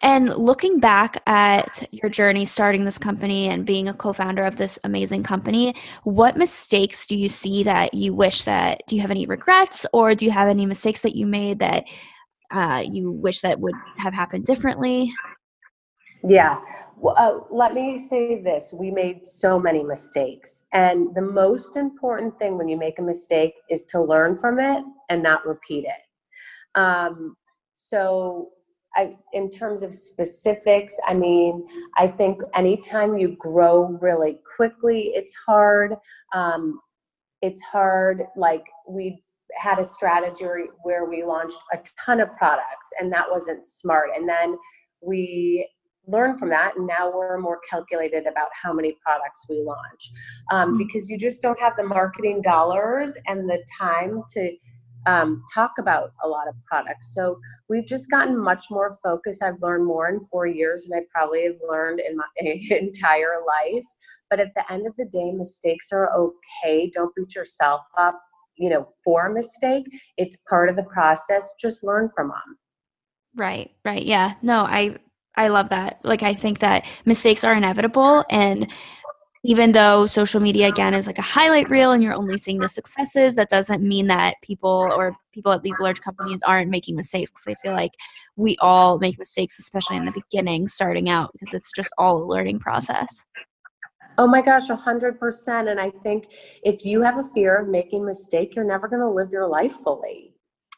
[0.01, 4.77] And looking back at your journey starting this company and being a co-founder of this
[4.83, 9.25] amazing company, what mistakes do you see that you wish that do you have any
[9.25, 11.85] regrets or do you have any mistakes that you made that
[12.51, 15.11] uh, you wish that would have happened differently?
[16.23, 16.59] Yeah.
[16.97, 18.73] Well, uh, let me say this.
[18.73, 20.65] We made so many mistakes.
[20.73, 24.83] And the most important thing when you make a mistake is to learn from it
[25.09, 26.79] and not repeat it.
[26.79, 27.35] Um,
[27.73, 28.49] so
[28.95, 31.65] I, in terms of specifics, I mean,
[31.97, 35.95] I think anytime you grow really quickly, it's hard.
[36.34, 36.80] Um,
[37.41, 38.23] it's hard.
[38.36, 39.23] Like we
[39.58, 40.45] had a strategy
[40.84, 44.10] where we launched a ton of products, and that wasn't smart.
[44.15, 44.58] And then
[45.02, 45.67] we
[46.08, 50.12] learned from that, and now we're more calculated about how many products we launch
[50.52, 50.78] um, mm-hmm.
[50.78, 54.52] because you just don't have the marketing dollars and the time to
[55.05, 57.13] um, talk about a lot of products.
[57.13, 59.43] So we've just gotten much more focused.
[59.43, 63.85] I've learned more in four years than I probably have learned in my entire life.
[64.29, 66.89] But at the end of the day, mistakes are okay.
[66.93, 68.19] Don't beat yourself up,
[68.57, 69.85] you know, for a mistake.
[70.17, 71.53] It's part of the process.
[71.59, 72.57] Just learn from them.
[73.35, 74.03] Right, right.
[74.03, 74.33] Yeah.
[74.41, 74.97] No, I
[75.35, 75.99] I love that.
[76.03, 78.69] Like I think that mistakes are inevitable and
[79.43, 82.67] even though social media again is like a highlight reel and you're only seeing the
[82.67, 87.32] successes that doesn't mean that people or people at these large companies aren't making mistakes
[87.32, 87.93] because i feel like
[88.36, 92.25] we all make mistakes especially in the beginning starting out because it's just all a
[92.25, 93.25] learning process.
[94.17, 98.56] Oh my gosh 100% and i think if you have a fear of making mistake
[98.56, 100.34] you're never going to live your life fully.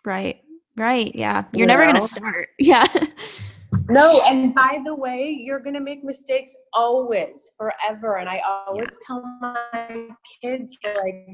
[0.05, 0.41] Right
[0.77, 1.45] right yeah.
[1.53, 2.85] You're you never going to start yeah
[3.91, 8.17] no, and by the way, you're going to make mistakes always, forever.
[8.17, 8.97] And I always yeah.
[9.05, 10.07] tell my
[10.41, 11.27] kids, like,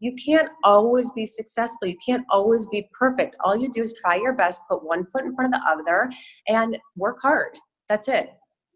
[0.00, 1.86] you can't always be successful.
[1.86, 3.36] You can't always be perfect.
[3.44, 6.10] All you do is try your best, put one foot in front of the other,
[6.48, 7.56] and work hard.
[7.88, 8.30] That's it.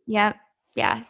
[0.06, 0.34] Yeah.
[0.76, 1.04] Yeah.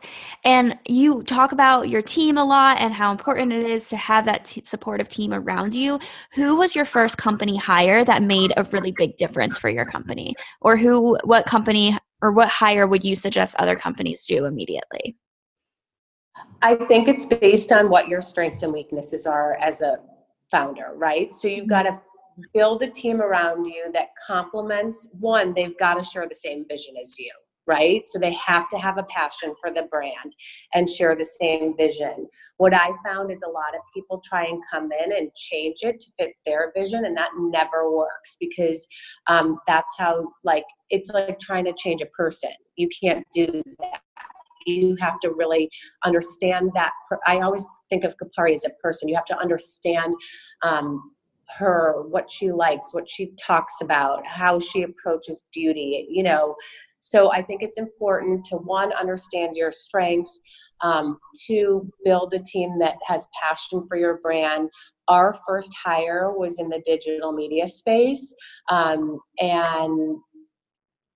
[0.44, 4.24] And you talk about your team a lot and how important it is to have
[4.26, 5.99] that t- supportive team around you.
[6.34, 10.36] Who was your first company hire that made a really big difference for your company?
[10.61, 15.16] Or who, what company or what hire would you suggest other companies do immediately?
[16.61, 19.99] I think it's based on what your strengths and weaknesses are as a
[20.51, 21.33] founder, right?
[21.33, 22.43] So you've got to mm-hmm.
[22.53, 26.95] build a team around you that complements one, they've got to share the same vision
[27.01, 27.31] as you
[27.66, 28.08] right?
[28.08, 30.36] So they have to have a passion for the brand
[30.74, 32.28] and share the same vision.
[32.58, 36.00] What I found is a lot of people try and come in and change it
[36.00, 38.86] to fit their vision, and that never works because
[39.26, 42.50] um, that's how, like, it's like trying to change a person.
[42.76, 44.00] You can't do that.
[44.66, 45.68] You have to really
[46.04, 46.92] understand that.
[47.26, 49.08] I always think of Kopari as a person.
[49.08, 50.14] You have to understand
[50.62, 51.12] um,
[51.58, 56.56] her, what she likes, what she talks about, how she approaches beauty, you know.
[57.07, 60.40] So I think it's important to one, understand your strengths,
[60.80, 61.20] um,
[62.04, 64.70] build a team that has passion for your brand.
[65.07, 68.34] Our first hire was in the digital media space,
[68.70, 70.18] um, and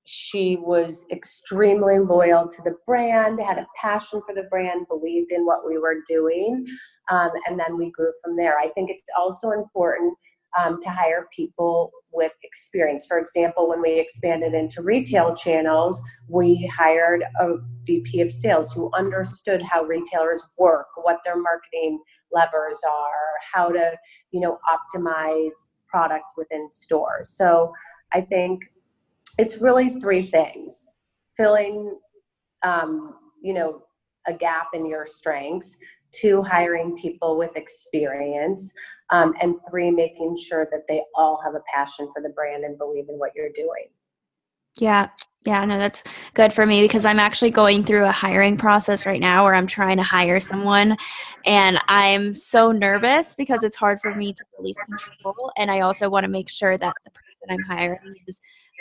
[0.07, 5.45] she was extremely loyal to the brand, had a passion for the brand, believed in
[5.45, 6.65] what we were doing,
[7.11, 8.57] um, and then we grew from there.
[8.61, 10.15] I think it's also important
[10.59, 13.07] um, to hire people with experience.
[13.07, 18.91] For example, when we expanded into retail channels, we hired a VP of sales who
[18.95, 22.01] understood how retailers work, what their marketing
[22.33, 23.93] levers are, how to,
[24.33, 27.29] you know, optimize products within stores.
[27.37, 27.73] So
[28.13, 28.63] I think
[29.39, 30.89] it's really three things
[31.37, 31.99] filling
[32.63, 33.83] um, you know
[34.27, 35.79] a gap in your strengths
[36.13, 38.73] two hiring people with experience
[39.11, 42.79] um, and three making sure that they all have a passion for the brand and
[42.79, 43.87] believe in what you're doing
[44.77, 45.09] yeah
[45.45, 46.05] yeah no that's
[46.35, 49.67] good for me because i'm actually going through a hiring process right now where i'm
[49.67, 50.97] trying to hire someone
[51.45, 56.09] and i'm so nervous because it's hard for me to release control and i also
[56.09, 58.41] want to make sure that the person i'm hiring is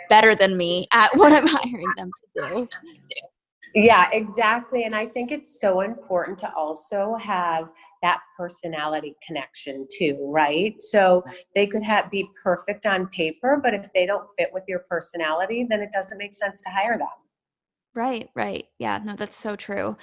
[0.09, 2.69] better than me at what I'm hiring them to do.
[3.75, 4.83] Yeah, exactly.
[4.83, 7.69] And I think it's so important to also have
[8.01, 10.81] that personality connection too, right?
[10.81, 11.23] So
[11.55, 15.65] they could have be perfect on paper, but if they don't fit with your personality,
[15.69, 17.07] then it doesn't make sense to hire them.
[17.93, 18.65] Right, right.
[18.77, 19.97] Yeah, no, that's so true.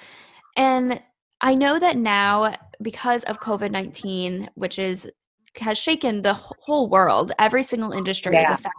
[0.57, 1.01] And
[1.41, 5.11] I know that now because of COVID-19, which is
[5.59, 8.43] has shaken the whole world, every single industry yeah.
[8.43, 8.77] is affected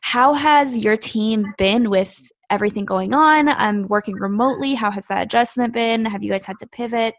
[0.00, 2.20] how has your team been with
[2.50, 3.48] everything going on?
[3.48, 4.74] I'm working remotely.
[4.74, 6.04] How has that adjustment been?
[6.04, 7.14] Have you guys had to pivot?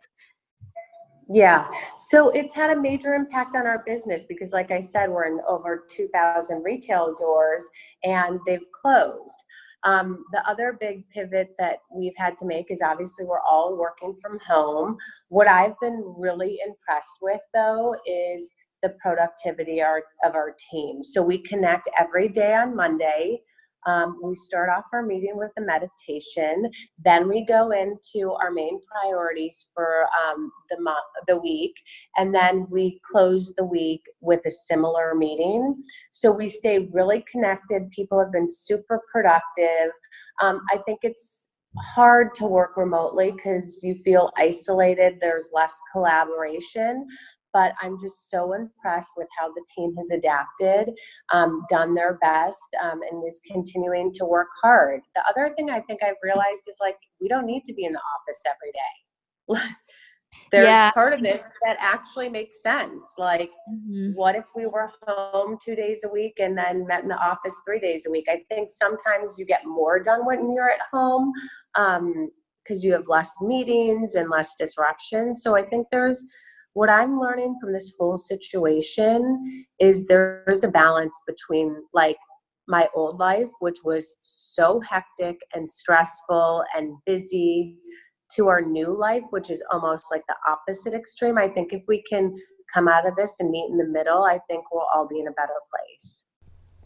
[1.28, 1.68] Yeah,
[1.98, 5.40] so it's had a major impact on our business because, like I said, we're in
[5.48, 7.68] over 2,000 retail doors
[8.04, 9.38] and they've closed.
[9.86, 14.16] Um, the other big pivot that we've had to make is obviously we're all working
[14.22, 14.98] from home.
[15.30, 18.52] What I've been really impressed with, though, is
[18.82, 21.04] the productivity our, of our team.
[21.04, 23.42] So we connect every day on Monday.
[23.86, 26.70] Um, we start off our meeting with the meditation.
[27.04, 31.76] Then we go into our main priorities for um, the month, the week,
[32.18, 35.76] and then we close the week with a similar meeting.
[36.12, 37.90] So we stay really connected.
[37.92, 39.92] People have been super productive.
[40.42, 45.18] Um, I think it's hard to work remotely because you feel isolated.
[45.20, 47.06] There's less collaboration
[47.56, 50.94] but I'm just so impressed with how the team has adapted,
[51.32, 55.00] um, done their best, um, and is continuing to work hard.
[55.16, 57.94] The other thing I think I've realized is like we don't need to be in
[57.94, 59.72] the office every day.
[60.52, 60.92] There's yeah.
[60.92, 63.06] part of this that actually makes sense.
[63.18, 64.12] Like, mm-hmm.
[64.16, 67.62] what if we were home two days a week and then met in the office
[67.66, 68.26] three days a week?
[68.28, 71.32] I think sometimes you get more done when you're at home
[71.74, 75.34] because um, you have less meetings and less disruption.
[75.34, 76.22] So I think there's
[76.76, 82.18] what I'm learning from this whole situation is there's a balance between like
[82.68, 87.78] my old life, which was so hectic and stressful and busy,
[88.32, 91.38] to our new life, which is almost like the opposite extreme.
[91.38, 92.34] I think if we can
[92.74, 95.28] come out of this and meet in the middle, I think we'll all be in
[95.28, 96.26] a better place.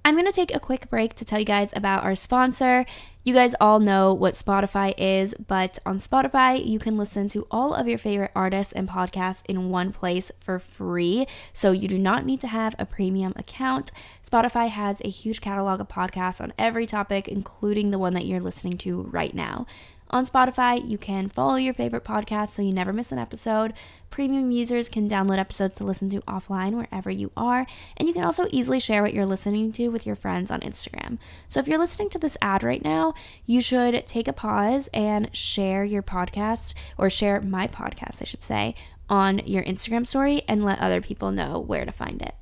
[0.06, 2.86] I'm going to take a quick break to tell you guys about our sponsor.
[3.24, 7.74] You guys all know what Spotify is, but on Spotify, you can listen to all
[7.74, 11.28] of your favorite artists and podcasts in one place for free.
[11.54, 13.92] So you do not need to have a premium account.
[14.24, 18.40] Spotify has a huge catalog of podcasts on every topic, including the one that you're
[18.40, 19.68] listening to right now.
[20.12, 23.74] On Spotify, you can follow your favorite podcast so you never miss an episode.
[24.10, 28.24] Premium users can download episodes to listen to offline wherever you are, and you can
[28.24, 31.20] also easily share what you're listening to with your friends on Instagram.
[31.48, 33.14] So if you're listening to this ad right now,
[33.46, 38.42] you should take a pause and share your podcast, or share my podcast, I should
[38.42, 38.74] say,
[39.12, 42.34] on your Instagram story and let other people know where to find it.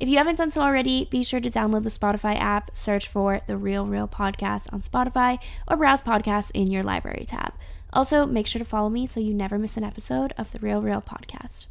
[0.00, 3.40] If you haven't done so already, be sure to download the Spotify app, search for
[3.46, 5.38] the Real Reel Podcast on Spotify,
[5.68, 7.54] or browse podcasts in your library tab.
[7.92, 10.82] Also, make sure to follow me so you never miss an episode of the Real
[10.82, 11.66] Reel Podcast.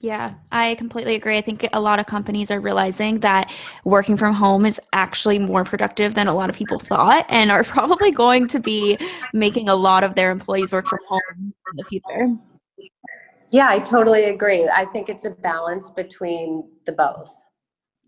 [0.00, 1.38] Yeah, I completely agree.
[1.38, 3.50] I think a lot of companies are realizing that
[3.84, 7.64] working from home is actually more productive than a lot of people thought and are
[7.64, 8.98] probably going to be
[9.32, 12.34] making a lot of their employees work from home in the future.
[13.54, 14.68] Yeah, I totally agree.
[14.68, 17.32] I think it's a balance between the both.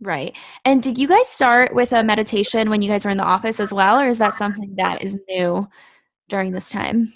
[0.00, 0.36] Right.
[0.64, 3.60] And did you guys start with a meditation when you guys were in the office
[3.60, 5.68] as well, or is that something that is new
[6.28, 7.12] during this time?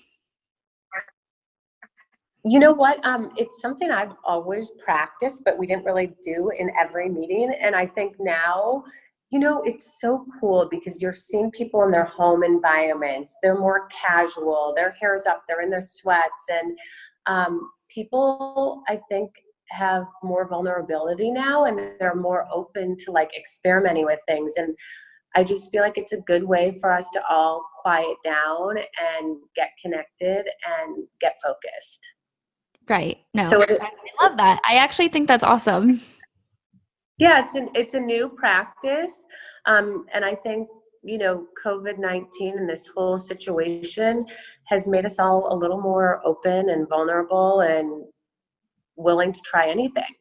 [2.44, 3.04] You know what?
[3.04, 7.52] Um, it's something I've always practiced, but we didn't really do in every meeting.
[7.60, 8.84] And I think now,
[9.30, 13.36] you know, it's so cool because you're seeing people in their home environments.
[13.42, 16.44] They're more casual, their hair's up, they're in their sweats.
[16.48, 16.78] And
[17.26, 19.30] um, people, I think,
[19.70, 24.54] have more vulnerability now and they're more open to like experimenting with things.
[24.56, 24.74] And
[25.36, 29.36] I just feel like it's a good way for us to all quiet down and
[29.54, 32.00] get connected and get focused.
[32.88, 33.18] Right.
[33.34, 33.42] No.
[33.42, 33.90] So it, I
[34.22, 34.58] love that.
[34.68, 36.00] I actually think that's awesome.
[37.18, 39.24] Yeah, it's an it's a new practice,
[39.66, 40.68] um, and I think
[41.02, 44.26] you know COVID nineteen and this whole situation
[44.64, 48.04] has made us all a little more open and vulnerable and
[48.96, 50.14] willing to try anything.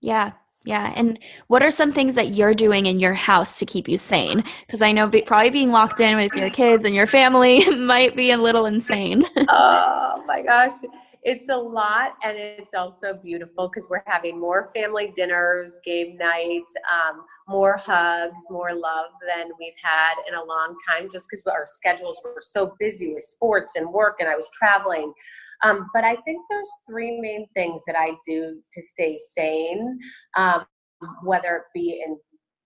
[0.00, 0.32] Yeah,
[0.64, 0.92] yeah.
[0.96, 4.44] And what are some things that you're doing in your house to keep you sane?
[4.66, 8.16] Because I know be, probably being locked in with your kids and your family might
[8.16, 9.24] be a little insane.
[9.48, 10.74] oh my gosh
[11.22, 16.72] it's a lot and it's also beautiful because we're having more family dinners game nights
[16.90, 21.64] um, more hugs more love than we've had in a long time just because our
[21.64, 25.12] schedules were so busy with sports and work and i was traveling.
[25.64, 29.98] Um, but i think there's three main things that i do to stay sane
[30.36, 30.64] um,
[31.24, 32.16] whether it be in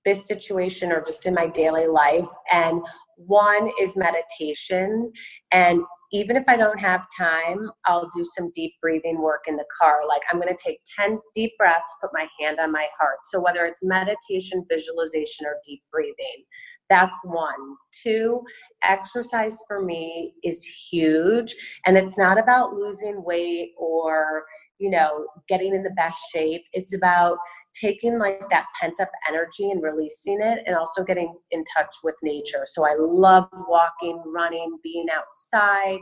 [0.04, 2.82] this situation or just in my daily life and
[3.16, 5.12] one is meditation
[5.52, 5.80] and
[6.12, 10.00] even if I don't have time, I'll do some deep breathing work in the car.
[10.06, 13.18] Like I'm going to take 10 deep breaths, put my hand on my heart.
[13.24, 16.44] So whether it's meditation, visualization, or deep breathing,
[16.90, 17.76] that's one.
[18.02, 18.42] Two,
[18.84, 21.54] exercise for me is huge.
[21.86, 24.44] And it's not about losing weight or,
[24.78, 26.62] you know, getting in the best shape.
[26.74, 27.38] It's about
[27.74, 32.14] taking like that pent up energy and releasing it and also getting in touch with
[32.22, 32.64] nature.
[32.66, 36.00] So I love walking, running, being outside.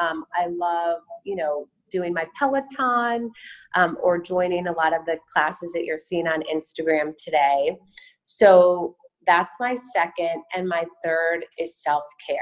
[0.00, 3.30] Um, I love, you know, doing my Peloton
[3.74, 7.76] um, or joining a lot of the classes that you're seeing on Instagram today.
[8.24, 8.94] So
[9.26, 10.42] that's my second.
[10.54, 12.38] And my third is self care.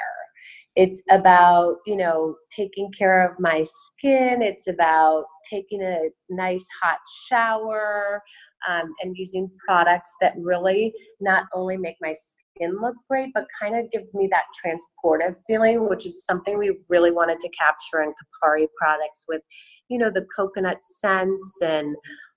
[0.77, 4.43] It's about, you know, taking care of my skin.
[4.43, 8.23] It's about taking a nice hot shower
[8.69, 13.77] um, and using products that really not only make my skin look great, but kind
[13.77, 18.11] of give me that transportive feeling, which is something we really wanted to capture in
[18.11, 19.43] Kopari products with,
[19.89, 21.97] you know, the coconut scents and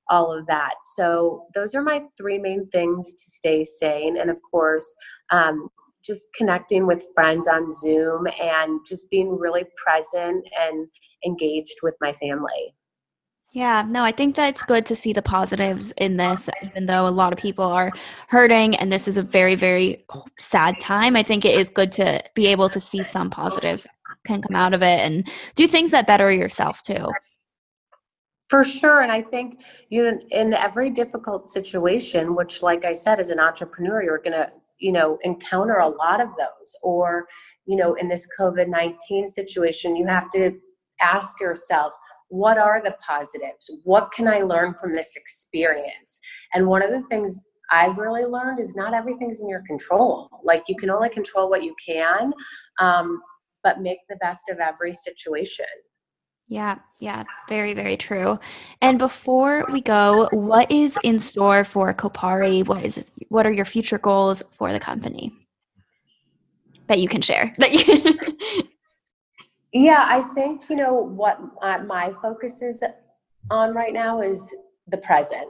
[0.10, 0.76] all of that.
[0.96, 4.18] So those are my three main things to stay sane.
[4.18, 4.86] And of course,
[5.32, 5.70] um,
[6.04, 10.88] just connecting with friends on Zoom and just being really present and
[11.26, 12.74] engaged with my family.
[13.52, 17.08] Yeah, no, I think that it's good to see the positives in this, even though
[17.08, 17.92] a lot of people are
[18.28, 20.06] hurting and this is a very, very
[20.38, 21.16] sad time.
[21.16, 23.88] I think it is good to be able to see some positives
[24.26, 27.08] can come out of it and do things that better yourself too.
[28.50, 29.02] For sure.
[29.02, 34.04] And I think you in every difficult situation, which like I said, as an entrepreneur,
[34.04, 36.76] you're gonna, you know, encounter a lot of those.
[36.84, 37.26] Or,
[37.66, 40.52] you know, in this COVID-19 situation, you have to
[41.02, 41.94] ask yourself,
[42.30, 43.70] what are the positives?
[43.84, 46.20] What can I learn from this experience?
[46.54, 50.30] And one of the things I've really learned is not everything's in your control.
[50.44, 52.34] Like you can only control what you can,
[52.80, 53.22] um,
[53.64, 55.66] but make the best of every situation.
[56.48, 58.40] Yeah, yeah, very, very true.
[58.82, 62.66] And before we go, what is in store for Kopari?
[62.66, 65.32] What is what are your future goals for the company
[66.88, 67.52] that you can share?
[67.60, 68.64] That you
[69.72, 71.40] Yeah, I think, you know, what
[71.86, 72.84] my focus is
[73.52, 74.56] on right now is
[74.88, 75.48] the present.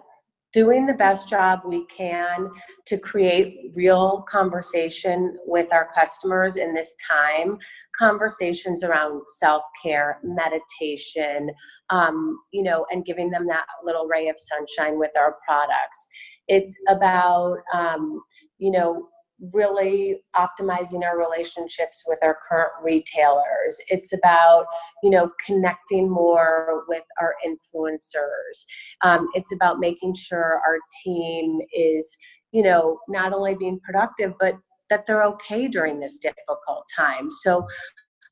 [0.51, 2.49] Doing the best job we can
[2.87, 7.59] to create real conversation with our customers in this time,
[7.97, 11.51] conversations around self care, meditation,
[11.91, 16.07] um, you know, and giving them that little ray of sunshine with our products.
[16.47, 18.19] It's about, um,
[18.57, 19.07] you know,
[19.53, 23.79] really optimizing our relationships with our current retailers.
[23.87, 24.65] It's about
[25.03, 28.65] you know connecting more with our influencers.
[29.03, 32.17] Um, it's about making sure our team is
[32.51, 34.55] you know not only being productive but
[34.89, 37.29] that they're okay during this difficult time.
[37.29, 37.65] So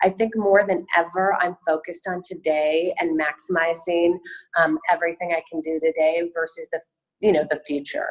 [0.01, 4.17] I think more than ever, I'm focused on today and maximizing
[4.59, 6.81] um, everything I can do today versus the
[7.19, 8.07] you know the future.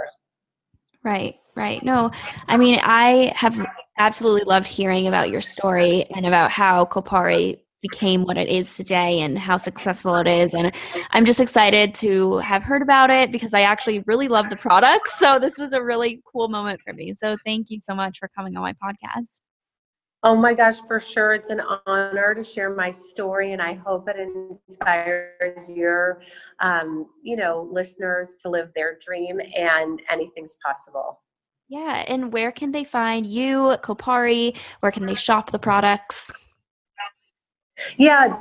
[1.07, 1.81] Right, right.
[1.85, 2.11] No,
[2.49, 3.65] I mean, I have
[3.97, 9.21] absolutely loved hearing about your story and about how Kopari became what it is today
[9.21, 10.53] and how successful it is.
[10.53, 10.73] And
[11.13, 15.09] I'm just excited to have heard about it because I actually really love the product.
[15.17, 17.15] So this was a really cool moment for me.
[17.15, 19.39] So thank you so much for coming on my podcast.
[20.23, 21.35] Oh my gosh, for sure.
[21.35, 24.17] It's an honor to share my story, and I hope it
[24.69, 26.21] inspires your,
[26.61, 31.21] um, you know, listeners to live their dream and anything's possible.
[31.69, 34.57] Yeah, and where can they find you, Kopari?
[34.81, 36.33] Where can they shop the products?
[37.97, 38.41] Yeah,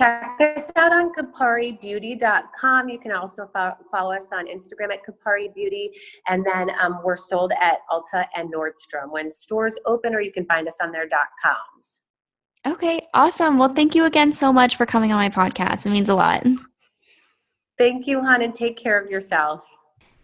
[0.00, 2.88] check us out on koparibeauty.com.
[2.88, 5.90] You can also fo- follow us on Instagram at Kopari Beauty.
[6.28, 10.46] And then um, we're sold at Ulta and Nordstrom when stores open, or you can
[10.46, 12.02] find us on their dot .coms.
[12.66, 13.58] Okay, awesome.
[13.58, 15.86] Well, thank you again so much for coming on my podcast.
[15.86, 16.46] It means a lot.
[17.78, 19.66] Thank you, hon, and take care of yourself.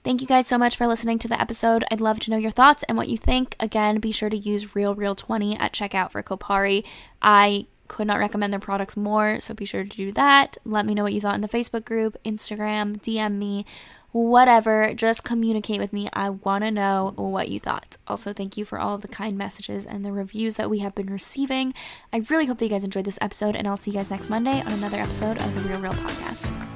[0.04, 1.84] Thank you guys so much for listening to the episode.
[1.90, 3.56] I'd love to know your thoughts and what you think.
[3.58, 6.84] Again, be sure to use Real Reel 20 at checkout for Kopari.
[7.22, 10.56] I could not recommend their products more, so be sure to do that.
[10.64, 13.64] Let me know what you thought in the Facebook group, Instagram, DM me,
[14.12, 14.94] whatever.
[14.94, 16.08] Just communicate with me.
[16.12, 17.96] I want to know what you thought.
[18.06, 20.94] Also, thank you for all of the kind messages and the reviews that we have
[20.94, 21.74] been receiving.
[22.12, 24.30] I really hope that you guys enjoyed this episode, and I'll see you guys next
[24.30, 26.75] Monday on another episode of the Real Reel Podcast.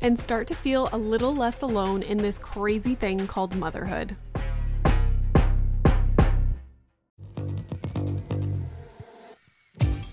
[0.00, 4.16] and start to feel a little less alone in this crazy thing called motherhood.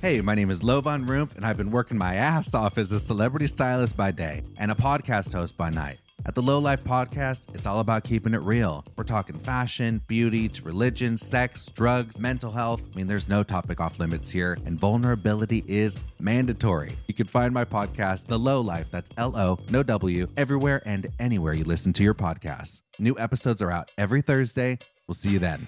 [0.02, 3.00] Hey, my name is Lovan Rumpf, and I've been working my ass off as a
[3.00, 6.00] celebrity stylist by day and a podcast host by night.
[6.26, 8.84] At the Low Life Podcast, it's all about keeping it real.
[8.98, 12.82] We're talking fashion, beauty, to religion, sex, drugs, mental health.
[12.94, 16.98] I mean, there's no topic off limits here, and vulnerability is mandatory.
[17.08, 21.08] You can find my podcast, The Low Life, that's L O, no W, everywhere and
[21.20, 22.82] anywhere you listen to your podcasts.
[23.00, 24.78] New episodes are out every Thursday.
[25.08, 25.66] We'll see you then.